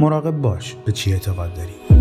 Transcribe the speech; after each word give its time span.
مراقب 0.00 0.40
باش. 0.40 0.76
به 0.84 0.92
چی 0.92 1.12
اعتقاد 1.12 1.54
داری؟ 1.54 1.99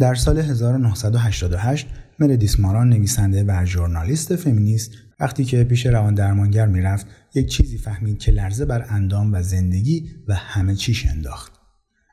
در 0.00 0.14
سال 0.14 0.38
1988 0.38 1.86
مردیس 2.18 2.60
ماران 2.60 2.88
نویسنده 2.88 3.44
و 3.44 3.66
ژورنالیست 3.66 4.36
فمینیست 4.36 4.90
وقتی 5.20 5.44
که 5.44 5.64
پیش 5.64 5.86
روان 5.86 6.14
درمانگر 6.14 6.66
می‌رفت 6.66 7.06
یک 7.34 7.46
چیزی 7.46 7.78
فهمید 7.78 8.18
که 8.18 8.32
لرزه 8.32 8.64
بر 8.64 8.86
اندام 8.88 9.34
و 9.34 9.42
زندگی 9.42 10.10
و 10.28 10.34
همه 10.34 10.74
چیش 10.74 11.06
انداخت. 11.06 11.52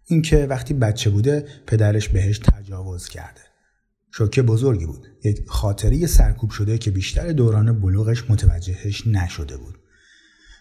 اینکه 0.06 0.46
وقتی 0.46 0.74
بچه 0.74 1.10
بوده 1.10 1.46
پدرش 1.68 2.10
بهش 2.10 2.40
تجاوز 2.40 3.08
کرده. 3.08 3.42
شوکه 4.12 4.42
بزرگی 4.42 4.86
بود. 4.86 5.08
یک 5.24 5.44
خاطری 5.48 6.08
سرکوب 6.08 6.50
شده 6.50 6.78
که 6.78 6.92
بیشتر 6.92 7.32
دوران 7.32 7.80
بلوغش 7.80 8.30
متوجهش 8.30 9.08
نشده 9.08 9.58
بود. 9.58 9.80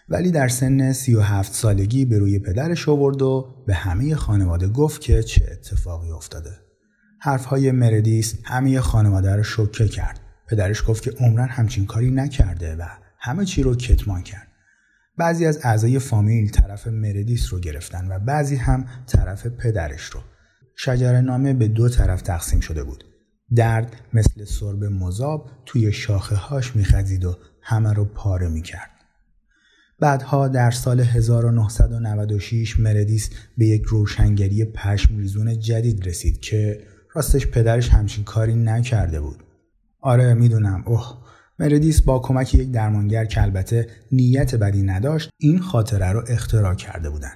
ولی 0.09 0.31
در 0.31 0.47
سن 0.47 0.91
37 0.93 1.53
سالگی 1.53 2.05
به 2.05 2.17
روی 2.17 2.39
پدرش 2.39 2.89
آورد 2.89 3.21
و 3.21 3.63
به 3.67 3.73
همه 3.73 4.15
خانواده 4.15 4.67
گفت 4.67 5.01
که 5.01 5.23
چه 5.23 5.47
اتفاقی 5.51 6.11
افتاده. 6.11 6.66
حرفهای 7.19 7.71
مردیس 7.71 8.35
همه 8.43 8.79
خانواده 8.79 9.35
رو 9.35 9.43
شوکه 9.43 9.87
کرد. 9.87 10.19
پدرش 10.47 10.83
گفت 10.87 11.03
که 11.03 11.11
عمرن 11.11 11.47
همچین 11.47 11.85
کاری 11.85 12.11
نکرده 12.11 12.75
و 12.75 12.83
همه 13.19 13.45
چی 13.45 13.63
رو 13.63 13.75
کتمان 13.75 14.21
کرد. 14.21 14.47
بعضی 15.17 15.45
از 15.45 15.59
اعضای 15.63 15.99
فامیل 15.99 16.49
طرف 16.49 16.87
مردیس 16.87 17.53
رو 17.53 17.59
گرفتن 17.59 18.07
و 18.07 18.19
بعضی 18.19 18.55
هم 18.55 18.85
طرف 19.07 19.47
پدرش 19.47 20.03
رو. 20.03 20.19
شجر 20.75 21.21
نامه 21.21 21.53
به 21.53 21.67
دو 21.67 21.89
طرف 21.89 22.21
تقسیم 22.21 22.59
شده 22.59 22.83
بود. 22.83 23.03
درد 23.55 23.95
مثل 24.13 24.45
سرب 24.45 24.83
مذاب 24.83 25.51
توی 25.65 25.91
شاخه 25.91 26.35
هاش 26.35 26.75
میخزید 26.75 27.25
و 27.25 27.37
همه 27.61 27.93
رو 27.93 28.05
پاره 28.05 28.47
می‌کرد. 28.47 28.89
بعدها 29.99 30.47
در 30.47 30.71
سال 30.71 30.99
1996 30.99 32.79
مردیس 32.79 33.29
به 33.57 33.65
یک 33.65 33.83
روشنگری 33.83 34.65
پشم 34.65 35.23
جدید 35.53 36.07
رسید 36.07 36.39
که 36.39 36.83
راستش 37.17 37.47
پدرش 37.47 37.89
همچین 37.89 38.23
کاری 38.23 38.55
نکرده 38.55 39.21
بود. 39.21 39.43
آره 40.01 40.33
می‌دونم. 40.33 40.83
اوه 40.85 41.17
مردیس 41.59 42.01
با 42.01 42.19
کمک 42.19 42.55
یک 42.55 42.71
درمانگر 42.71 43.25
که 43.25 43.41
البته 43.41 43.87
نیت 44.11 44.55
بدی 44.55 44.83
نداشت 44.83 45.29
این 45.37 45.59
خاطره 45.59 46.11
رو 46.11 46.23
اختراع 46.27 46.75
کرده 46.75 47.09
بودن. 47.09 47.33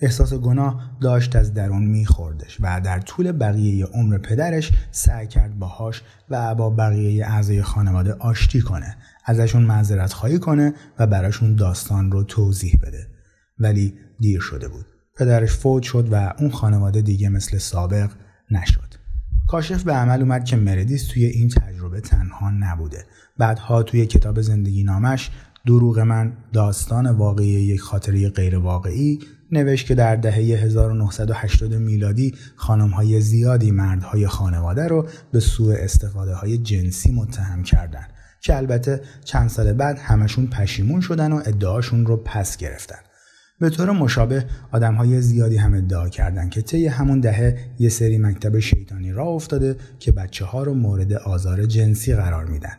احساس 0.00 0.34
گناه 0.34 0.98
داشت 1.00 1.36
از 1.36 1.54
درون 1.54 1.84
میخوردش 1.84 2.56
و 2.60 2.80
در 2.80 3.00
طول 3.00 3.32
بقیه 3.32 3.86
عمر 3.86 4.18
پدرش 4.18 4.72
سعی 4.90 5.26
کرد 5.26 5.58
باهاش 5.58 6.02
و 6.30 6.54
با 6.54 6.70
بقیه 6.70 7.26
اعضای 7.26 7.62
خانواده 7.62 8.12
آشتی 8.12 8.60
کنه 8.60 8.96
ازشون 9.24 9.62
معذرت 9.62 10.12
خواهی 10.12 10.38
کنه 10.38 10.74
و 10.98 11.06
براشون 11.06 11.54
داستان 11.54 12.12
رو 12.12 12.24
توضیح 12.24 12.78
بده. 12.82 13.06
ولی 13.58 13.94
دیر 14.20 14.40
شده 14.40 14.68
بود. 14.68 14.86
پدرش 15.16 15.52
فوت 15.52 15.82
شد 15.82 16.08
و 16.12 16.32
اون 16.38 16.50
خانواده 16.50 17.00
دیگه 17.00 17.28
مثل 17.28 17.58
سابق 17.58 18.10
نشد. 18.50 18.95
کاشف 19.48 19.82
به 19.82 19.92
عمل 19.92 20.20
اومد 20.20 20.44
که 20.44 20.56
مردیس 20.56 21.08
توی 21.08 21.24
این 21.24 21.48
تجربه 21.48 22.00
تنها 22.00 22.50
نبوده. 22.50 23.04
بعدها 23.38 23.82
توی 23.82 24.06
کتاب 24.06 24.40
زندگی 24.40 24.84
نامش 24.84 25.30
دروغ 25.66 25.98
من 25.98 26.32
داستان 26.52 27.10
واقعی 27.10 27.46
یک 27.46 27.80
خاطره 27.80 28.28
غیر 28.28 28.58
واقعی 28.58 29.18
نوشت 29.52 29.86
که 29.86 29.94
در 29.94 30.16
دهه 30.16 30.34
1980 30.34 31.74
میلادی 31.74 32.34
های 32.92 33.20
زیادی 33.20 33.70
مردهای 33.70 34.26
خانواده 34.26 34.88
رو 34.88 35.08
به 35.32 35.40
سوء 35.40 35.74
استفاده 35.78 36.34
های 36.34 36.58
جنسی 36.58 37.12
متهم 37.12 37.62
کردند 37.62 38.08
که 38.40 38.56
البته 38.56 39.00
چند 39.24 39.48
سال 39.48 39.72
بعد 39.72 39.98
همشون 39.98 40.46
پشیمون 40.46 41.00
شدن 41.00 41.32
و 41.32 41.42
ادعاشون 41.46 42.06
رو 42.06 42.16
پس 42.16 42.56
گرفتن. 42.56 42.98
به 43.60 43.70
طور 43.70 43.90
مشابه 43.90 44.44
آدم 44.72 44.94
های 44.94 45.20
زیادی 45.20 45.56
هم 45.56 45.74
ادعا 45.74 46.08
کردند 46.08 46.50
که 46.50 46.62
طی 46.62 46.86
همون 46.86 47.20
دهه 47.20 47.58
یه 47.78 47.88
سری 47.88 48.18
مکتب 48.18 48.58
شیطانی 48.58 49.12
را 49.12 49.24
افتاده 49.24 49.76
که 49.98 50.12
بچه 50.12 50.44
ها 50.44 50.62
رو 50.62 50.74
مورد 50.74 51.12
آزار 51.12 51.66
جنسی 51.66 52.14
قرار 52.14 52.44
میدن 52.44 52.78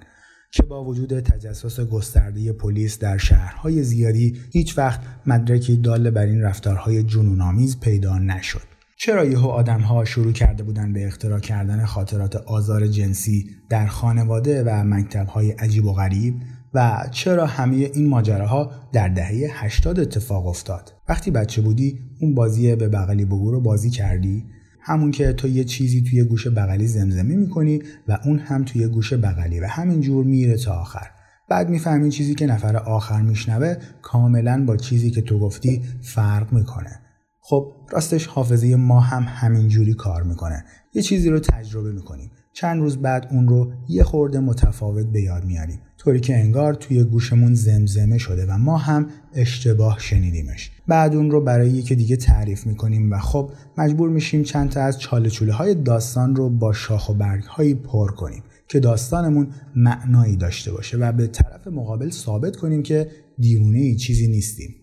که 0.51 0.63
با 0.63 0.83
وجود 0.83 1.19
تجسس 1.19 1.79
گسترده 1.79 2.53
پلیس 2.53 2.99
در 2.99 3.17
شهرهای 3.17 3.83
زیادی 3.83 4.37
هیچ 4.51 4.77
وقت 4.77 4.99
مدرکی 5.25 5.77
دال 5.77 6.09
بر 6.09 6.25
این 6.25 6.41
رفتارهای 6.41 7.03
جنونآمیز 7.03 7.79
پیدا 7.79 8.17
نشد. 8.17 8.77
چرا 8.99 9.25
یهو 9.25 9.47
آدمها 9.47 10.05
شروع 10.05 10.31
کرده 10.31 10.63
بودند 10.63 10.93
به 10.93 11.07
اختراع 11.07 11.39
کردن 11.39 11.85
خاطرات 11.85 12.35
آزار 12.35 12.87
جنسی 12.87 13.49
در 13.69 13.87
خانواده 13.87 14.63
و 14.63 14.83
مکتبهای 14.83 15.51
عجیب 15.51 15.85
و 15.85 15.93
غریب 15.93 16.35
و 16.77 17.07
چرا 17.11 17.45
همه 17.45 17.75
این 17.75 18.07
ماجراها 18.07 18.71
در 18.93 19.07
دهه 19.07 19.47
80 19.51 19.99
اتفاق 19.99 20.47
افتاد؟ 20.47 20.93
وقتی 21.09 21.31
بچه 21.31 21.61
بودی 21.61 21.99
اون 22.21 22.35
بازی 22.35 22.75
به 22.75 22.89
بغلی 22.89 23.25
بگو 23.25 23.51
رو 23.51 23.61
بازی 23.61 23.89
کردی؟ 23.89 24.45
همون 24.81 25.11
که 25.11 25.33
تو 25.33 25.47
یه 25.47 25.63
چیزی 25.63 26.01
توی 26.01 26.23
گوش 26.23 26.47
بغلی 26.47 26.87
زمزمه 26.87 27.35
می‌کنی 27.35 27.79
و 28.07 28.17
اون 28.25 28.39
هم 28.39 28.63
توی 28.63 28.87
گوش 28.87 29.13
بغلی 29.13 29.59
و 29.59 29.67
همینجور 29.67 30.25
میره 30.25 30.57
تا 30.57 30.73
آخر. 30.73 31.07
بعد 31.49 31.69
می‌فهمی 31.69 32.09
چیزی 32.09 32.35
که 32.35 32.45
نفر 32.45 32.77
آخر 32.77 33.21
میشنوه 33.21 33.75
کاملا 34.01 34.65
با 34.65 34.77
چیزی 34.77 35.11
که 35.11 35.21
تو 35.21 35.39
گفتی 35.39 35.83
فرق 36.01 36.53
می‌کنه. 36.53 36.99
خب 37.41 37.73
راستش 37.91 38.27
حافظه 38.27 38.75
ما 38.75 38.99
هم 38.99 39.23
همینجوری 39.27 39.93
کار 39.93 40.23
می‌کنه. 40.23 40.65
یه 40.93 41.01
چیزی 41.01 41.29
رو 41.29 41.39
تجربه 41.39 41.91
می‌کنیم. 41.91 42.31
چند 42.53 42.79
روز 42.79 42.97
بعد 42.97 43.27
اون 43.31 43.47
رو 43.47 43.71
یه 43.89 44.03
خورده 44.03 44.39
متفاوت 44.39 45.05
به 45.05 45.21
یاد 45.21 45.45
میاریم. 45.45 45.79
طوری 46.07 46.19
که 46.19 46.37
انگار 46.37 46.73
توی 46.73 47.03
گوشمون 47.03 47.53
زمزمه 47.53 48.17
شده 48.17 48.45
و 48.45 48.57
ما 48.57 48.77
هم 48.77 49.07
اشتباه 49.33 49.99
شنیدیمش. 49.99 50.71
بعد 50.87 51.15
اون 51.15 51.31
رو 51.31 51.41
برای 51.41 51.69
یکی 51.69 51.95
دیگه 51.95 52.15
تعریف 52.15 52.67
می‌کنیم 52.67 53.11
و 53.11 53.19
خب 53.19 53.51
مجبور 53.77 54.09
میشیم 54.09 54.43
چند 54.43 54.69
تا 54.69 54.81
از 54.81 54.99
چاله 54.99 55.29
چوله 55.29 55.53
های 55.53 55.75
داستان 55.75 56.35
رو 56.35 56.49
با 56.49 56.73
شاخ 56.73 57.09
و 57.09 57.13
برگ 57.13 57.43
هایی 57.43 57.75
پر 57.75 58.11
کنیم 58.11 58.43
که 58.67 58.79
داستانمون 58.79 59.47
معنایی 59.75 60.35
داشته 60.35 60.71
باشه 60.71 60.97
و 60.97 61.11
به 61.11 61.27
طرف 61.27 61.67
مقابل 61.67 62.09
ثابت 62.09 62.55
کنیم 62.55 62.83
که 62.83 63.07
دیوونه 63.39 63.79
ای 63.79 63.95
چیزی 63.95 64.27
نیستیم. 64.27 64.75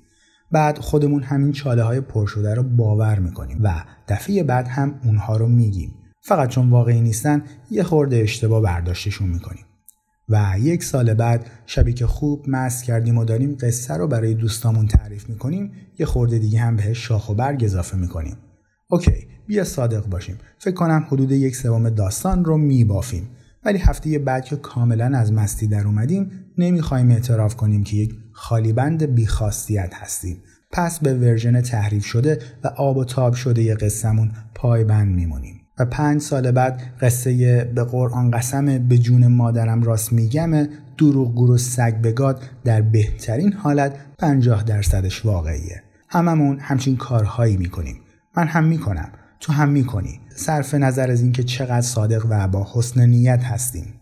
بعد 0.53 0.79
خودمون 0.79 1.23
همین 1.23 1.53
چاله 1.53 1.83
های 1.83 2.01
پر 2.01 2.27
شده 2.27 2.55
رو 2.55 2.63
باور 2.63 3.19
می‌کنیم 3.19 3.59
و 3.63 3.84
دفعه 4.09 4.43
بعد 4.43 4.69
هم 4.69 5.01
اونها 5.05 5.37
رو 5.37 5.49
میگیم. 5.49 5.95
فقط 6.21 6.49
چون 6.49 6.71
واقعی 6.71 7.01
نیستن 7.01 7.43
یه 7.71 7.83
خورده 7.83 8.17
اشتباه 8.17 8.63
برداشتشون 8.63 9.29
می‌کنیم. 9.29 9.65
و 10.29 10.55
یک 10.61 10.85
سال 10.85 11.15
بعد 11.15 11.51
شبی 11.67 11.93
که 11.93 12.07
خوب 12.07 12.45
مست 12.49 12.85
کردیم 12.85 13.19
و 13.19 13.25
داریم 13.25 13.57
قصه 13.61 13.95
رو 13.95 14.09
برای 14.09 14.35
دوستامون 14.35 14.87
تعریف 14.87 15.29
می‌کنیم 15.29 15.73
یه 15.99 16.07
خورده 16.07 16.39
دیگه 16.39 16.61
هم 16.61 16.77
بهش 16.77 16.99
شاخ 17.07 17.29
و 17.29 17.35
برگ 17.35 17.65
اضافه 17.65 17.97
می‌کنیم. 17.97 18.37
OK 18.91 19.27
بیا 19.47 19.65
صادق 19.65 20.07
باشیم. 20.07 20.39
فکر 20.59 20.75
کنم 20.75 21.07
حدود 21.09 21.33
یک 21.33 21.57
سوم 21.57 21.91
داستان 21.91 22.45
رو 22.45 22.59
میبافیم. 22.59 23.29
ولی 23.65 23.79
هفته 23.79 24.19
بعد 24.19 24.45
که 24.45 24.57
کاملا 24.57 25.19
از 25.19 25.33
مستی 25.33 25.67
در 25.67 25.87
اومدیم 25.87 26.31
نمی‌خوایم 26.59 27.11
اعتراف 27.11 27.57
کنیم 27.57 27.84
که 27.84 27.97
یک 27.97 28.15
خالی‌بند 28.33 29.03
بی‌خاصیت 29.03 29.95
هستیم. 29.95 30.43
پس 30.71 30.98
به 30.98 31.15
version 31.15 31.60
تحریف 31.60 32.04
شده 32.04 32.39
و 32.65 32.69
آب 32.69 32.97
و 32.97 33.04
تاب 33.04 33.34
شده 33.34 33.63
ی 33.63 33.75
قصهمون 33.75 34.33
پایبند 34.54 35.15
میمونیم. 35.15 35.64
و 35.78 35.84
پنج 35.84 36.21
سال 36.21 36.50
بعد 36.50 36.82
قصه 37.00 37.65
به 37.74 37.84
قرآن 37.84 38.30
قسم 38.30 38.78
به 38.78 38.98
جون 38.98 39.26
مادرم 39.26 39.82
راست 39.82 40.12
میگم 40.12 40.68
دروغ 40.98 41.32
گروه 41.32 41.59
سگ 41.59 41.94
بگاد 41.94 42.42
در 42.65 42.82
بهترین 42.82 43.53
حالت 43.53 43.97
پنجاه 44.18 44.62
درصدش 44.62 45.26
واقعیه. 45.26 45.82
هممون 46.09 46.59
همچین 46.60 46.97
کارهایی 46.97 47.56
می‌کنیم. 47.56 47.97
من 48.36 48.47
هم 48.47 48.65
می‌کنم. 48.65 49.09
تو 49.41 49.53
هم 49.53 49.68
می‌کنی. 49.68 50.21
صرف 50.34 50.74
نظر 50.74 51.10
از 51.10 51.22
اینکه 51.22 51.42
چقدر 51.42 51.80
صادق 51.80 52.26
و 52.28 52.48
با 52.48 52.68
حسن 52.74 53.06
نیت 53.06 53.44
هستیم. 53.44 53.94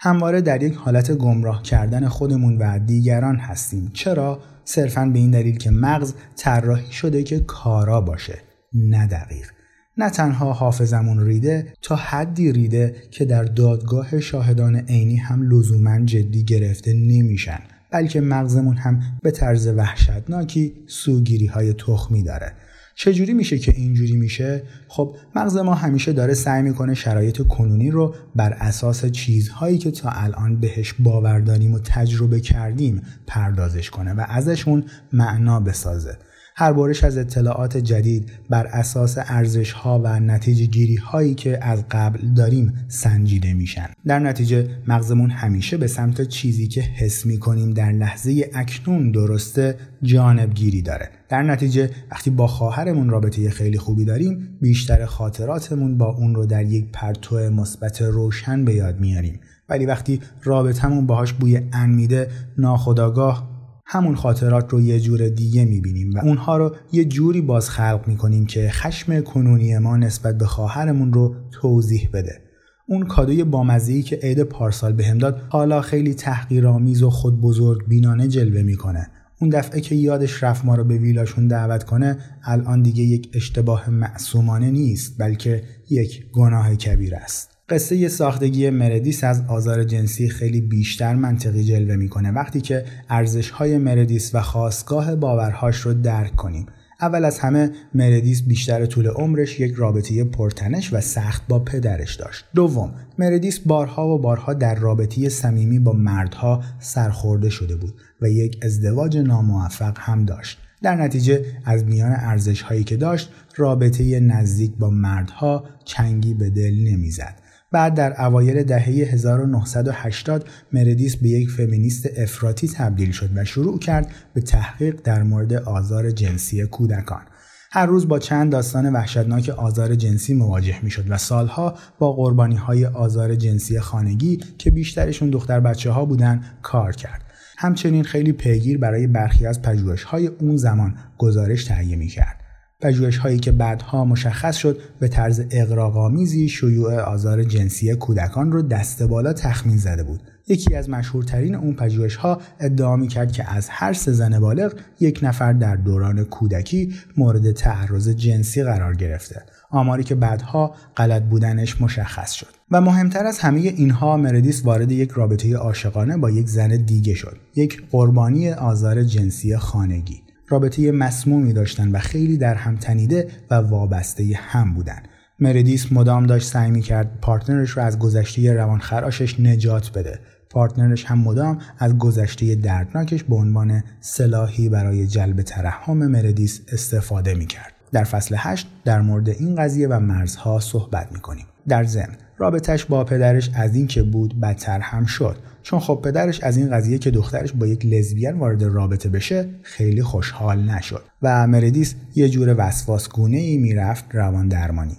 همواره 0.00 0.40
در 0.40 0.62
یک 0.62 0.74
حالت 0.74 1.12
گمراه 1.12 1.62
کردن 1.62 2.08
خودمون 2.08 2.58
و 2.58 2.78
دیگران 2.78 3.36
هستیم. 3.36 3.90
چرا؟ 3.92 4.40
صرفا 4.64 5.06
به 5.06 5.18
این 5.18 5.30
دلیل 5.30 5.58
که 5.58 5.70
مغز 5.70 6.14
طراحی 6.36 6.92
شده 6.92 7.22
که 7.22 7.40
کارا 7.40 8.00
باشه 8.00 8.38
نه 8.72 9.06
دقیق. 9.06 9.53
نه 9.98 10.10
تنها 10.10 10.52
حافظمون 10.52 11.26
ریده 11.26 11.72
تا 11.82 11.96
حدی 11.96 12.52
ریده 12.52 12.96
که 13.10 13.24
در 13.24 13.44
دادگاه 13.44 14.20
شاهدان 14.20 14.76
عینی 14.76 15.16
هم 15.16 15.50
لزوما 15.50 16.00
جدی 16.00 16.44
گرفته 16.44 16.92
نمیشن 16.92 17.60
بلکه 17.90 18.20
مغزمون 18.20 18.76
هم 18.76 19.00
به 19.22 19.30
طرز 19.30 19.66
وحشتناکی 19.66 20.74
سوگیری 20.86 21.46
های 21.46 21.72
تخمی 21.72 22.22
داره. 22.22 22.52
چجوری 22.94 23.32
میشه 23.32 23.58
که 23.58 23.72
اینجوری 23.76 24.16
میشه؟ 24.16 24.62
خب 24.88 25.16
مغز 25.36 25.56
ما 25.56 25.74
همیشه 25.74 26.12
داره 26.12 26.34
سعی 26.34 26.62
می‌کنه 26.62 26.94
شرایط 26.94 27.42
کنونی 27.48 27.90
رو 27.90 28.14
بر 28.36 28.52
اساس 28.52 29.06
چیزهایی 29.06 29.78
که 29.78 29.90
تا 29.90 30.10
الان 30.10 30.60
بهش 30.60 30.94
باور 30.98 31.40
داریم 31.40 31.74
و 31.74 31.78
تجربه 31.78 32.40
کردیم 32.40 33.02
پردازش 33.26 33.90
کنه 33.90 34.12
و 34.12 34.24
ازشون 34.28 34.84
معنا 35.12 35.60
بسازه. 35.60 36.18
هر 36.56 36.72
برش 36.72 37.04
از 37.04 37.18
اطلاعات 37.18 37.76
جدید 37.76 38.32
بر 38.50 38.66
اساس 38.66 39.18
ارزش 39.18 39.72
ها 39.72 40.00
و 40.04 40.20
نتیجه 40.20 40.66
گیری 40.66 40.96
هایی 40.96 41.34
که 41.34 41.64
از 41.64 41.84
قبل 41.90 42.28
داریم 42.36 42.72
سنجیده 42.88 43.54
میشن. 43.54 43.86
در 44.06 44.18
نتیجه 44.18 44.68
مغزمون 44.88 45.30
همیشه 45.30 45.76
به 45.76 45.86
سمت 45.86 46.22
چیزی 46.22 46.68
که 46.68 46.80
حس 46.80 47.26
می 47.26 47.38
کنیم 47.38 47.70
در 47.70 47.92
لحظه 47.92 48.50
اکنون 48.54 49.10
درسته 49.10 49.76
جانبگیری 50.02 50.82
داره. 50.82 51.10
در 51.28 51.42
نتیجه 51.42 51.90
وقتی 52.10 52.30
با 52.30 52.46
خواهرمون 52.46 53.10
رابطه 53.10 53.50
خیلی 53.50 53.78
خوبی 53.78 54.04
داریم 54.04 54.58
بیشتر 54.60 55.04
خاطراتمون 55.04 55.98
با 55.98 56.06
اون 56.06 56.34
رو 56.34 56.46
در 56.46 56.64
یک 56.64 56.86
پرتو 56.92 57.36
مثبت 57.36 58.02
روشن 58.02 58.64
به 58.64 58.74
یاد 58.74 59.00
میاریم. 59.00 59.40
ولی 59.68 59.86
وقتی 59.86 60.20
رابطمون 60.42 61.06
باهاش 61.06 61.32
بوی 61.32 61.60
ان 61.72 61.90
میده 61.90 62.30
ناخداگاه 62.58 63.53
همون 63.86 64.14
خاطرات 64.14 64.70
رو 64.72 64.80
یه 64.80 65.00
جور 65.00 65.28
دیگه 65.28 65.64
می‌بینیم 65.64 66.14
و 66.14 66.18
اونها 66.18 66.56
رو 66.56 66.76
یه 66.92 67.04
جوری 67.04 67.40
باز 67.40 67.70
خلق 67.70 68.04
می‌کنیم 68.06 68.46
که 68.46 68.70
خشم 68.72 69.20
کنونی 69.20 69.78
ما 69.78 69.96
نسبت 69.96 70.38
به 70.38 70.46
خواهرمون 70.46 71.12
رو 71.12 71.34
توضیح 71.52 72.08
بده. 72.12 72.40
اون 72.88 73.06
کادوی 73.06 73.44
بامزه‌ای 73.44 74.02
که 74.02 74.16
عید 74.16 74.42
پارسال 74.42 74.92
بهم 74.92 75.18
داد 75.18 75.42
حالا 75.48 75.80
خیلی 75.80 76.14
تحقیرآمیز 76.14 77.02
و 77.02 77.10
خود 77.10 77.40
بزرگ 77.40 77.88
بینانه 77.88 78.28
جلوه 78.28 78.62
می‌کنه. 78.62 79.06
اون 79.40 79.50
دفعه 79.50 79.80
که 79.80 79.94
یادش 79.94 80.42
رفت 80.42 80.64
ما 80.64 80.74
رو 80.74 80.84
به 80.84 80.98
ویلاشون 80.98 81.48
دعوت 81.48 81.84
کنه 81.84 82.18
الان 82.44 82.82
دیگه 82.82 83.02
یک 83.02 83.30
اشتباه 83.34 83.90
معصومانه 83.90 84.70
نیست 84.70 85.14
بلکه 85.18 85.62
یک 85.90 86.30
گناه 86.32 86.76
کبیر 86.76 87.14
است. 87.14 87.53
قصه 87.68 88.08
ساختگی 88.08 88.70
مردیس 88.70 89.24
از 89.24 89.42
آزار 89.48 89.84
جنسی 89.84 90.28
خیلی 90.28 90.60
بیشتر 90.60 91.14
منطقی 91.14 91.64
جلوه 91.64 91.96
می‌کنه 91.96 92.30
وقتی 92.30 92.60
که 92.60 92.84
ارزش 93.10 93.50
های 93.50 93.78
مردیس 93.78 94.34
و 94.34 94.40
خواستگاه 94.40 95.14
باورهاش 95.14 95.76
رو 95.76 95.94
درک 95.94 96.36
کنیم 96.36 96.66
اول 97.00 97.24
از 97.24 97.38
همه 97.38 97.70
مردیس 97.94 98.42
بیشتر 98.42 98.86
طول 98.86 99.06
عمرش 99.06 99.60
یک 99.60 99.74
رابطه 99.74 100.24
پرتنش 100.24 100.92
و 100.92 101.00
سخت 101.00 101.42
با 101.48 101.58
پدرش 101.58 102.14
داشت. 102.14 102.44
دوم، 102.54 102.94
مردیس 103.18 103.58
بارها 103.58 104.08
و 104.08 104.18
بارها 104.18 104.54
در 104.54 104.74
رابطه 104.74 105.28
صمیمی 105.28 105.78
با 105.78 105.92
مردها 105.92 106.62
سرخورده 106.78 107.50
شده 107.50 107.76
بود 107.76 107.94
و 108.22 108.28
یک 108.28 108.58
ازدواج 108.62 109.16
ناموفق 109.16 109.96
هم 110.00 110.24
داشت. 110.24 110.58
در 110.82 110.96
نتیجه 110.96 111.44
از 111.64 111.84
میان 111.84 112.12
ارزش 112.12 112.62
هایی 112.62 112.84
که 112.84 112.96
داشت 112.96 113.30
رابطه 113.56 114.20
نزدیک 114.20 114.72
با 114.78 114.90
مردها 114.90 115.64
چنگی 115.84 116.34
به 116.34 116.50
دل 116.50 116.74
نمی‌زد. 116.74 117.43
بعد 117.74 117.94
در 117.94 118.22
اوایل 118.22 118.62
دهه 118.62 118.84
1980 118.84 120.48
مردیس 120.72 121.16
به 121.16 121.28
یک 121.28 121.50
فمینیست 121.50 122.06
افراطی 122.16 122.68
تبدیل 122.68 123.10
شد 123.10 123.30
و 123.34 123.44
شروع 123.44 123.78
کرد 123.78 124.12
به 124.34 124.40
تحقیق 124.40 125.00
در 125.04 125.22
مورد 125.22 125.52
آزار 125.52 126.10
جنسی 126.10 126.66
کودکان. 126.66 127.22
هر 127.70 127.86
روز 127.86 128.08
با 128.08 128.18
چند 128.18 128.52
داستان 128.52 128.92
وحشتناک 128.92 129.48
آزار 129.48 129.94
جنسی 129.94 130.34
مواجه 130.34 130.84
می 130.84 130.90
شد 130.90 131.04
و 131.08 131.18
سالها 131.18 131.74
با 131.98 132.12
قربانی 132.12 132.56
های 132.56 132.86
آزار 132.86 133.34
جنسی 133.34 133.80
خانگی 133.80 134.36
که 134.58 134.70
بیشترشون 134.70 135.30
دختر 135.30 135.60
بچه 135.60 135.90
ها 135.90 136.04
بودن 136.04 136.40
کار 136.62 136.92
کرد. 136.92 137.22
همچنین 137.58 138.04
خیلی 138.04 138.32
پیگیر 138.32 138.78
برای 138.78 139.06
برخی 139.06 139.46
از 139.46 139.62
پژوهش 139.62 140.02
های 140.02 140.26
اون 140.26 140.56
زمان 140.56 140.94
گزارش 141.18 141.64
تهیه 141.64 141.96
می 141.96 142.08
کرد. 142.08 142.43
پژوهش 142.84 143.16
هایی 143.16 143.38
که 143.38 143.52
بعدها 143.52 144.04
مشخص 144.04 144.56
شد 144.56 144.78
به 145.00 145.08
طرز 145.08 145.42
اقراق‌آمیزی 145.50 146.48
شیوع 146.48 147.00
آزار 147.00 147.44
جنسی 147.44 147.94
کودکان 147.94 148.52
رو 148.52 148.62
دست 148.62 149.02
بالا 149.02 149.32
تخمین 149.32 149.76
زده 149.76 150.02
بود. 150.02 150.20
یکی 150.48 150.74
از 150.74 150.90
مشهورترین 150.90 151.54
اون 151.54 151.74
پژوهش 151.74 152.16
ها 152.16 152.40
ادعا 152.60 152.96
می 152.96 153.08
کرد 153.08 153.32
که 153.32 153.54
از 153.54 153.68
هر 153.70 153.92
سه 153.92 154.12
زن 154.12 154.40
بالغ 154.40 154.74
یک 155.00 155.20
نفر 155.22 155.52
در 155.52 155.76
دوران 155.76 156.24
کودکی 156.24 156.94
مورد 157.16 157.52
تعرض 157.52 158.08
جنسی 158.08 158.62
قرار 158.62 158.94
گرفته. 158.94 159.42
آماری 159.70 160.04
که 160.04 160.14
بعدها 160.14 160.74
غلط 160.96 161.22
بودنش 161.22 161.80
مشخص 161.80 162.32
شد. 162.32 162.54
و 162.70 162.80
مهمتر 162.80 163.26
از 163.26 163.38
همه 163.38 163.60
اینها 163.60 164.16
مردیس 164.16 164.64
وارد 164.64 164.92
یک 164.92 165.10
رابطه 165.10 165.56
عاشقانه 165.56 166.16
با 166.16 166.30
یک 166.30 166.48
زن 166.48 166.68
دیگه 166.76 167.14
شد. 167.14 167.36
یک 167.56 167.82
قربانی 167.90 168.50
آزار 168.50 169.02
جنسی 169.02 169.56
خانگی. 169.56 170.23
رابطه 170.48 170.92
مسمومی 170.92 171.52
داشتن 171.52 171.92
و 171.92 171.98
خیلی 171.98 172.36
در 172.36 172.54
هم 172.54 172.76
تنیده 172.76 173.28
و 173.50 173.54
وابسته 173.54 174.24
هم 174.34 174.74
بودن 174.74 175.02
مردیس 175.40 175.92
مدام 175.92 176.26
داشت 176.26 176.48
سعی 176.48 176.70
می 176.70 176.82
کرد 176.82 177.18
پارتنرش 177.22 177.70
رو 177.70 177.82
از 177.82 177.98
گذشته 177.98 178.52
روانخراشش 178.52 179.40
نجات 179.40 179.98
بده 179.98 180.18
پارتنرش 180.50 181.04
هم 181.04 181.18
مدام 181.18 181.58
از 181.78 181.98
گذشته 181.98 182.54
دردناکش 182.54 183.24
به 183.24 183.34
عنوان 183.34 183.82
سلاحی 184.00 184.68
برای 184.68 185.06
جلب 185.06 185.42
ترحم 185.42 185.96
مردیس 185.96 186.60
استفاده 186.72 187.34
می 187.34 187.46
کرد. 187.46 187.72
در 187.92 188.04
فصل 188.04 188.34
8 188.38 188.66
در 188.84 189.00
مورد 189.00 189.28
این 189.28 189.56
قضیه 189.56 189.88
و 189.88 190.00
مرزها 190.00 190.60
صحبت 190.60 191.12
می 191.12 191.20
کنیم. 191.20 191.46
در 191.68 191.84
ضمن 191.84 192.16
رابطش 192.38 192.84
با 192.84 193.04
پدرش 193.04 193.50
از 193.54 193.74
این 193.74 193.86
که 193.86 194.02
بود 194.02 194.40
بدتر 194.40 194.80
هم 194.80 195.04
شد 195.04 195.36
چون 195.64 195.80
خب 195.80 196.00
پدرش 196.04 196.40
از 196.40 196.56
این 196.56 196.70
قضیه 196.70 196.98
که 196.98 197.10
دخترش 197.10 197.52
با 197.52 197.66
یک 197.66 197.86
لزبیان 197.86 198.38
وارد 198.38 198.62
رابطه 198.62 199.08
بشه 199.08 199.48
خیلی 199.62 200.02
خوشحال 200.02 200.62
نشد 200.62 201.02
و 201.22 201.46
مردیس 201.46 201.94
یه 202.14 202.28
جور 202.28 202.54
وسواس 202.58 203.08
گونه 203.08 203.36
ای 203.36 203.56
می‌رفت 203.56 204.04
روان 204.12 204.48
درمانی. 204.48 204.96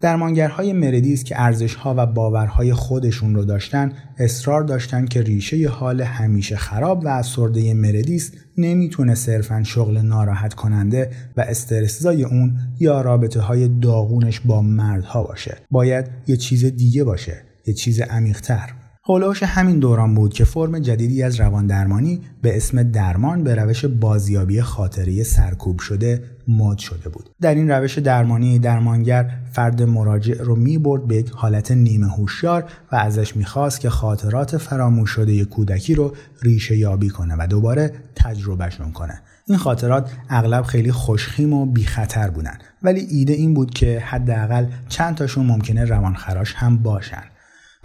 درمانگرهای 0.00 0.72
مردیس 0.72 1.24
که 1.24 1.42
ارزشها 1.42 1.94
و 1.98 2.06
باورهای 2.06 2.72
خودشون 2.72 3.34
رو 3.34 3.44
داشتن 3.44 3.92
اصرار 4.18 4.62
داشتن 4.62 5.06
که 5.06 5.22
ریشه 5.22 5.68
حال 5.68 6.00
همیشه 6.00 6.56
خراب 6.56 7.04
و 7.04 7.08
افسرده 7.08 7.74
مردیس 7.74 8.32
نمی‌تونه 8.58 9.14
صرفا 9.14 9.62
شغل 9.62 9.98
ناراحت 9.98 10.54
کننده 10.54 11.10
و 11.36 11.40
استرسزای 11.40 12.24
اون 12.24 12.58
یا 12.80 13.00
رابطه 13.00 13.40
های 13.40 13.68
داغونش 13.68 14.40
با 14.40 14.62
مردها 14.62 15.22
باشه. 15.22 15.56
باید 15.70 16.06
یه 16.26 16.36
چیز 16.36 16.64
دیگه 16.64 17.04
باشه 17.04 17.42
یه 17.66 17.74
چیز 17.74 18.00
عمیقتر. 18.00 18.85
هولوش 19.08 19.42
همین 19.42 19.78
دوران 19.78 20.14
بود 20.14 20.34
که 20.34 20.44
فرم 20.44 20.78
جدیدی 20.78 21.22
از 21.22 21.40
روان 21.40 21.66
درمانی 21.66 22.20
به 22.42 22.56
اسم 22.56 22.82
درمان 22.82 23.44
به 23.44 23.54
روش 23.54 23.84
بازیابی 23.84 24.62
خاطره 24.62 25.22
سرکوب 25.22 25.78
شده 25.78 26.22
مد 26.48 26.78
شده 26.78 27.08
بود. 27.08 27.30
در 27.40 27.54
این 27.54 27.70
روش 27.70 27.98
درمانی 27.98 28.58
درمانگر 28.58 29.30
فرد 29.52 29.82
مراجع 29.82 30.42
رو 30.42 30.56
می 30.56 30.78
برد 30.78 31.06
به 31.06 31.16
یک 31.16 31.30
حالت 31.30 31.70
نیمه 31.72 32.06
هوشیار 32.06 32.64
و 32.92 32.96
ازش 32.96 33.36
می‌خواست 33.36 33.80
که 33.80 33.90
خاطرات 33.90 34.56
فراموش 34.56 35.10
شده 35.10 35.44
کودکی 35.44 35.94
رو 35.94 36.14
ریشه 36.42 36.76
یابی 36.76 37.08
کنه 37.08 37.34
و 37.38 37.46
دوباره 37.46 37.92
تجربهشون 38.14 38.92
کنه. 38.92 39.20
این 39.48 39.58
خاطرات 39.58 40.10
اغلب 40.28 40.64
خیلی 40.64 40.92
خوشخیم 40.92 41.52
و 41.52 41.66
بی 41.66 41.84
خطر 41.84 42.30
بودن 42.30 42.58
ولی 42.82 43.00
ایده 43.00 43.32
این 43.32 43.54
بود 43.54 43.70
که 43.70 44.00
حداقل 44.00 44.66
چند 44.88 45.14
تاشون 45.14 45.46
ممکنه 45.46 45.84
روانخراش 45.84 46.54
هم 46.54 46.76
باشن. 46.76 47.22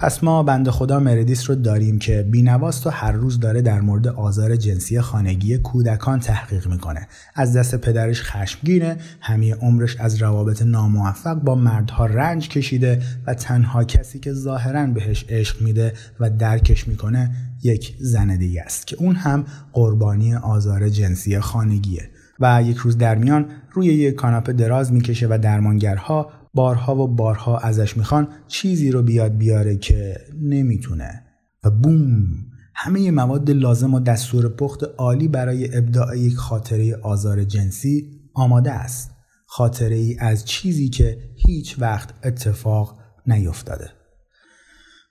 پس 0.02 0.24
ما 0.24 0.44
بند 0.44 0.70
خدا 0.70 1.00
مردیس 1.00 1.50
رو 1.50 1.56
داریم 1.56 2.00
که 2.00 2.28
بینواست 2.32 2.88
و 2.88 2.90
هر 2.90 3.12
روز 3.12 3.40
داره 3.40 3.62
در 3.62 3.82
مورد 3.82 4.08
آزار 4.08 4.56
جنسی 4.56 5.02
خانگی 5.02 5.58
کودکان 5.58 6.20
تحقیق 6.20 6.68
می‌کنه. 6.68 7.08
از 7.36 7.58
دست 7.58 7.76
پدرش 7.76 8.22
خشمگینه 8.24 8.98
همه 9.22 9.56
عمرش 9.56 9.98
از 10.00 10.22
روابط 10.22 10.62
ناموفق 10.62 11.34
با 11.34 11.56
مردها 11.56 12.06
رنج 12.06 12.50
کشیده 12.50 13.02
و 13.28 13.34
تنها 13.34 13.84
کسی 13.84 14.20
که 14.20 14.34
ظاهرا 14.34 14.88
بهش 14.88 15.26
عشق 15.30 15.62
میده 15.62 15.94
و 16.20 16.30
درکش 16.30 16.88
می‌کنه 16.88 17.32
یک 17.64 17.96
زن 18.00 18.38
دیگه 18.38 18.62
است 18.62 18.88
که 18.88 18.96
اون 19.00 19.16
هم 19.16 19.46
قربانی 19.74 20.36
آزار 20.36 20.90
جنسی 20.90 21.40
خانگیه. 21.40 22.10
و 22.40 22.64
یک 22.64 22.78
روز 22.78 22.98
در 22.98 23.16
میان 23.16 23.46
روی 23.72 23.88
یک 23.88 24.16
کاناپه 24.16 24.54
دراز 24.54 24.94
می‌کشه 24.94 25.28
و 25.28 25.40
درمانگرها 25.42 26.32
بارها 26.54 26.96
و 26.96 27.08
بارها 27.08 27.58
ازش 27.58 27.98
می‌خوان 27.98 28.28
چیزی 28.48 28.92
رو 28.92 29.02
بیاد 29.02 29.38
بیاره 29.38 29.78
که 29.78 30.18
نمی‌تونه. 30.42 31.24
و 31.64 31.72
بوم 31.72 32.28
همه 32.76 33.12
مواد 33.12 33.52
لازم 33.52 33.94
و 33.94 34.00
دستور 34.00 34.50
پخت 34.50 34.84
عالی 34.98 35.28
برای 35.28 35.78
ابداع 35.78 36.18
یک 36.18 36.36
خاطره 36.36 36.96
آزار 36.96 37.44
جنسی 37.44 38.22
آماده 38.34 38.72
است. 38.72 39.12
خاطره 39.46 39.96
ای 39.96 40.18
از 40.20 40.46
چیزی 40.46 40.90
که 40.90 41.18
هیچ 41.36 41.76
وقت 41.80 42.14
اتفاق 42.24 43.00
نیفتاده. 43.28 44.01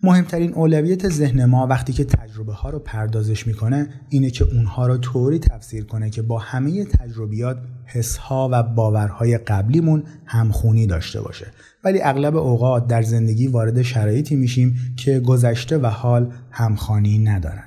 مهمترین 0.03 0.53
اولویت 0.53 1.09
ذهن 1.09 1.45
ما 1.45 1.67
وقتی 1.67 1.93
که 1.93 2.05
تجربه 2.05 2.53
ها 2.53 2.71
رو 2.71 2.79
پردازش 2.79 3.47
می‌کنه 3.47 3.89
اینه 4.09 4.31
که 4.31 4.45
اونها 4.45 4.87
رو 4.87 4.99
طوری 4.99 5.39
تفسیر 5.39 5.85
کنه 5.85 6.11
که 6.11 6.23
با 6.23 6.39
همه 6.39 6.85
تجربیات 6.85 7.59
حس 7.87 8.17
ها 8.17 8.49
و 8.53 8.63
باورهای 8.63 9.39
قبلیمون 9.39 10.05
همخونی 10.27 10.87
داشته 10.87 11.21
باشه. 11.21 11.47
ولی 11.85 12.03
اغلب 12.03 12.37
اوقات 12.37 12.87
در 12.87 13.03
زندگی 13.03 13.47
وارد 13.47 13.83
شرایطی 13.83 14.37
میشیم 14.37 14.77
که 14.97 15.21
گذشته 15.21 15.79
و 15.79 15.87
حال 15.87 16.33
همخوانی 16.51 17.19
ندارن. 17.19 17.65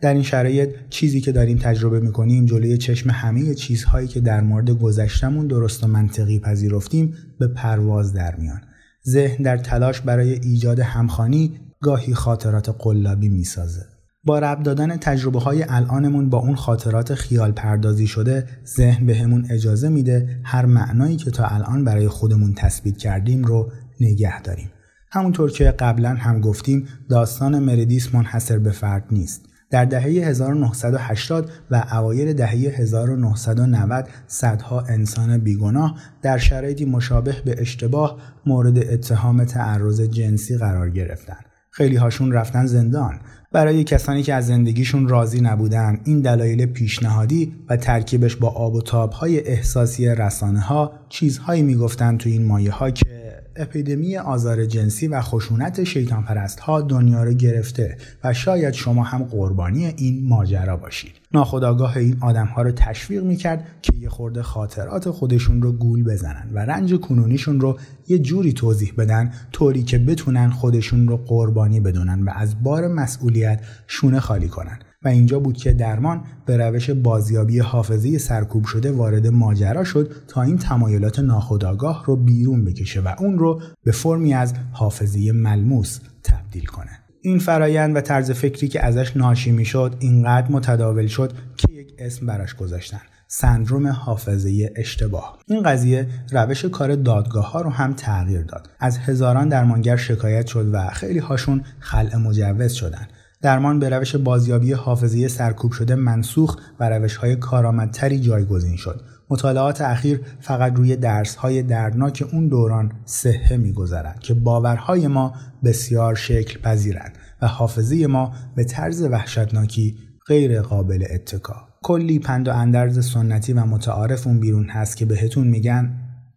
در 0.00 0.14
این 0.14 0.22
شرایط 0.22 0.70
چیزی 0.90 1.20
که 1.20 1.32
داریم 1.32 1.58
تجربه 1.58 2.00
می‌کنیم 2.00 2.46
جلوی 2.46 2.78
چشم 2.78 3.10
همه 3.10 3.54
چیزهایی 3.54 4.08
که 4.08 4.20
در 4.20 4.40
مورد 4.40 4.70
گذشتمون 4.70 5.46
درست 5.46 5.84
و 5.84 5.86
منطقی 5.86 6.38
پذیرفتیم 6.38 7.14
به 7.38 7.48
پرواز 7.48 8.12
در 8.12 8.36
میان. 8.36 8.60
ذهن 9.08 9.42
در 9.42 9.56
تلاش 9.56 10.00
برای 10.00 10.32
ایجاد 10.32 10.80
همخانی 10.80 11.60
گاهی 11.80 12.14
خاطرات 12.14 12.76
قلابی 12.78 13.28
می‌سازه. 13.28 13.82
با 14.24 14.38
رب 14.38 14.62
دادن 14.62 14.96
تجربه 14.96 15.40
های 15.40 15.64
الانمون 15.68 16.30
با 16.30 16.38
اون 16.38 16.56
خاطرات 16.56 17.14
خیال 17.14 17.52
پردازی 17.52 18.06
شده 18.06 18.46
ذهن 18.66 19.06
بهمون 19.06 19.42
به 19.42 19.54
اجازه 19.54 19.88
میده 19.88 20.40
هر 20.44 20.66
معنایی 20.66 21.16
که 21.16 21.30
تا 21.30 21.44
الان 21.44 21.84
برای 21.84 22.08
خودمون 22.08 22.54
تثبیت 22.54 22.96
کردیم 22.96 23.44
رو 23.44 23.72
نگه 24.00 24.42
داریم. 24.42 24.70
همونطور 25.10 25.50
که 25.50 25.64
قبلا 25.64 26.08
هم 26.08 26.40
گفتیم 26.40 26.88
داستان 27.10 27.58
مردیس 27.58 28.14
منحصر 28.14 28.58
به 28.58 28.70
فرد 28.70 29.04
نیست. 29.10 29.51
در 29.72 29.84
دهه 29.84 30.02
1980 30.02 31.50
و 31.70 31.84
اوایل 31.92 32.32
دهه 32.32 32.50
1990 32.50 34.08
صدها 34.26 34.80
انسان 34.80 35.38
بیگناه 35.38 35.98
در 36.22 36.38
شرایطی 36.38 36.84
مشابه 36.84 37.36
به 37.44 37.54
اشتباه 37.58 38.18
مورد 38.46 38.78
اتهام 38.78 39.44
تعرض 39.44 40.00
جنسی 40.00 40.56
قرار 40.56 40.90
گرفتند. 40.90 41.44
خیلی 41.70 41.96
هاشون 41.96 42.32
رفتن 42.32 42.66
زندان 42.66 43.20
برای 43.52 43.84
کسانی 43.84 44.22
که 44.22 44.34
از 44.34 44.46
زندگیشون 44.46 45.08
راضی 45.08 45.40
نبودن 45.40 46.00
این 46.04 46.20
دلایل 46.20 46.66
پیشنهادی 46.66 47.54
و 47.68 47.76
ترکیبش 47.76 48.36
با 48.36 48.48
آب 48.48 48.74
و 48.74 48.82
تابهای 48.82 49.40
احساسی 49.40 50.08
رسانه 50.08 50.60
ها 50.60 50.92
چیزهایی 51.08 51.62
می‌گفتن 51.62 52.16
تو 52.16 52.28
این 52.28 52.46
مایه 52.46 52.72
ها 52.72 52.90
که 52.90 53.21
اپیدمی 53.56 54.16
آزار 54.16 54.66
جنسی 54.66 55.08
و 55.08 55.20
خشونت 55.20 55.84
شیطان 55.84 56.22
پرست 56.22 56.60
ها 56.60 56.80
دنیا 56.80 57.24
رو 57.24 57.32
گرفته 57.32 57.96
و 58.24 58.32
شاید 58.32 58.74
شما 58.74 59.02
هم 59.02 59.24
قربانی 59.24 59.86
این 59.86 60.28
ماجرا 60.28 60.76
باشید. 60.76 61.12
ناخداگاه 61.34 61.96
این 61.96 62.16
آدم 62.20 62.46
ها 62.46 62.62
رو 62.62 62.72
تشویق 62.72 63.24
می‌کرد 63.24 63.66
که 63.82 63.92
یه 64.00 64.08
خورده 64.08 64.42
خاطرات 64.42 65.10
خودشون 65.10 65.62
رو 65.62 65.72
گول 65.72 66.04
بزنن 66.04 66.50
و 66.52 66.58
رنج 66.58 66.94
کنونیشون 66.94 67.60
رو 67.60 67.78
یه 68.08 68.18
جوری 68.18 68.52
توضیح 68.52 68.92
بدن 68.98 69.32
طوری 69.52 69.82
که 69.82 69.98
بتونن 69.98 70.50
خودشون 70.50 71.08
رو 71.08 71.16
قربانی 71.16 71.80
بدونن 71.80 72.22
و 72.22 72.30
از 72.34 72.62
بار 72.62 72.88
مسئولیت 72.88 73.60
شونه 73.86 74.20
خالی 74.20 74.48
کنن. 74.48 74.78
و 75.04 75.08
اینجا 75.08 75.38
بود 75.38 75.56
که 75.56 75.72
درمان 75.72 76.24
به 76.46 76.56
روش 76.56 76.90
بازیابی 76.90 77.58
حافظه 77.58 78.18
سرکوب 78.18 78.64
شده 78.64 78.92
وارد 78.92 79.26
ماجرا 79.26 79.84
شد 79.84 80.12
تا 80.28 80.42
این 80.42 80.58
تمایلات 80.58 81.18
ناخودآگاه 81.18 82.04
رو 82.06 82.16
بیرون 82.16 82.64
بکشه 82.64 83.00
و 83.00 83.14
اون 83.18 83.38
رو 83.38 83.60
به 83.84 83.92
فرمی 83.92 84.34
از 84.34 84.54
حافظه 84.72 85.32
ملموس 85.32 85.98
تبدیل 86.24 86.64
کنه. 86.64 86.90
این 87.20 87.38
فرایند 87.38 87.96
و 87.96 88.00
طرز 88.00 88.30
فکری 88.30 88.68
که 88.68 88.84
ازش 88.84 89.16
ناشی 89.16 89.52
می‌شد 89.52 89.96
اینقدر 90.00 90.52
متداول 90.52 91.06
شد 91.06 91.32
که 91.56 91.72
یک 91.72 91.94
اسم 91.98 92.26
براش 92.26 92.54
گذاشتن. 92.54 93.00
سندروم 93.28 93.86
حافظه 93.86 94.72
اشتباه. 94.76 95.38
این 95.46 95.62
قضیه 95.62 96.06
روش 96.32 96.64
کار 96.64 96.94
دادگاه 96.94 97.52
ها 97.52 97.60
رو 97.60 97.70
هم 97.70 97.92
تغییر 97.92 98.42
داد. 98.42 98.68
از 98.80 98.98
هزاران 98.98 99.48
درمانگر 99.48 99.96
شکایت 99.96 100.46
شد 100.46 100.70
و 100.72 100.88
خیلی 100.88 101.18
هاشون 101.18 101.62
خلع 101.78 102.16
مجوز 102.16 102.72
شدن. 102.72 103.06
درمان 103.42 103.78
به 103.78 103.88
روش 103.88 104.16
بازیابی 104.16 104.72
حافظه 104.72 105.28
سرکوب 105.28 105.72
شده 105.72 105.94
منسوخ 105.94 106.56
و 106.80 106.88
روش 106.88 107.16
های 107.16 107.36
کارآمدتری 107.36 108.20
جایگزین 108.20 108.76
شد. 108.76 109.00
مطالعات 109.30 109.80
اخیر 109.80 110.20
فقط 110.40 110.72
روی 110.76 110.96
درس 110.96 111.36
های 111.36 111.62
دردناک 111.62 112.24
اون 112.32 112.48
دوران 112.48 112.92
صحه 113.04 113.56
میگذرند 113.56 114.20
که 114.20 114.34
باورهای 114.34 115.06
ما 115.06 115.34
بسیار 115.64 116.14
شکل 116.14 116.60
پذیرند 116.60 117.18
و 117.42 117.46
حافظه 117.46 118.06
ما 118.06 118.32
به 118.56 118.64
طرز 118.64 119.02
وحشتناکی 119.02 119.98
غیر 120.26 120.62
قابل 120.62 121.04
اتکا. 121.10 121.68
کلی 121.82 122.18
پند 122.18 122.48
و 122.48 122.52
اندرز 122.52 123.12
سنتی 123.12 123.52
و 123.52 123.60
متعارف 123.64 124.26
اون 124.26 124.40
بیرون 124.40 124.68
هست 124.68 124.96
که 124.96 125.04
بهتون 125.04 125.46
میگن 125.46 125.92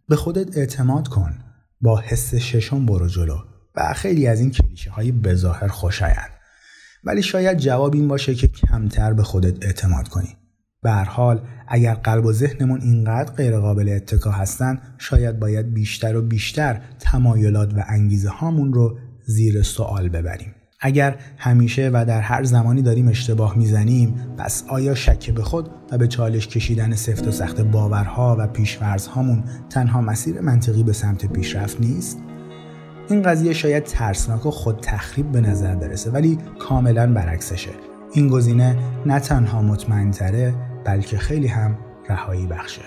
به 0.08 0.16
خودت 0.16 0.56
اعتماد 0.56 1.08
کن 1.08 1.34
با 1.80 2.00
حس 2.00 2.34
ششم 2.34 2.86
برو 2.86 3.08
جلو 3.08 3.36
و 3.76 3.92
خیلی 3.94 4.26
از 4.26 4.40
این 4.40 4.50
کلیشه 4.50 4.90
های 4.90 5.12
بظاهر 5.12 5.68
خوشایند 5.68 6.35
ولی 7.06 7.22
شاید 7.22 7.58
جواب 7.58 7.94
این 7.94 8.08
باشه 8.08 8.34
که 8.34 8.48
کمتر 8.48 9.12
به 9.12 9.22
خودت 9.22 9.64
اعتماد 9.66 10.08
کنی. 10.08 10.36
به 10.82 10.90
هر 10.90 11.04
حال 11.04 11.40
اگر 11.68 11.94
قلب 11.94 12.24
و 12.24 12.32
ذهنمون 12.32 12.80
اینقدر 12.80 13.32
غیر 13.32 13.58
قابل 13.58 13.88
اتکا 13.88 14.30
هستن 14.30 14.78
شاید 14.98 15.38
باید 15.38 15.74
بیشتر 15.74 16.16
و 16.16 16.22
بیشتر 16.22 16.80
تمایلات 16.98 17.74
و 17.74 17.84
انگیزه 17.88 18.28
هامون 18.28 18.72
رو 18.72 18.98
زیر 19.26 19.62
سوال 19.62 20.08
ببریم. 20.08 20.54
اگر 20.80 21.16
همیشه 21.38 21.90
و 21.92 22.04
در 22.08 22.20
هر 22.20 22.44
زمانی 22.44 22.82
داریم 22.82 23.08
اشتباه 23.08 23.58
می‌زنیم 23.58 24.14
پس 24.38 24.64
آیا 24.68 24.94
شک 24.94 25.30
به 25.30 25.42
خود 25.42 25.70
و 25.92 25.98
به 25.98 26.08
چالش 26.08 26.48
کشیدن 26.48 26.94
سفت 26.94 27.28
و 27.28 27.30
سخت 27.30 27.60
باورها 27.60 28.36
و 28.38 28.46
پیشورزهامون 28.46 29.44
تنها 29.70 30.00
مسیر 30.00 30.40
منطقی 30.40 30.82
به 30.82 30.92
سمت 30.92 31.26
پیشرفت 31.26 31.80
نیست؟ 31.80 32.25
این 33.10 33.22
قضیه 33.22 33.52
شاید 33.52 33.84
ترسناک 33.84 34.46
و 34.46 34.50
خود 34.50 34.80
تخریب 34.82 35.32
به 35.32 35.40
نظر 35.40 35.74
برسه 35.74 36.10
ولی 36.10 36.38
کاملا 36.58 37.12
برعکسشه. 37.12 37.70
این 38.12 38.28
گزینه 38.28 38.76
نه 39.06 39.20
تنها 39.20 39.62
مطمئن 39.62 40.10
تره 40.10 40.54
بلکه 40.84 41.18
خیلی 41.18 41.46
هم 41.46 41.78
رهایی 42.08 42.46
بخشه. 42.46 42.82